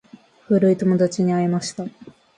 [0.47, 1.85] 古い友達に会いました。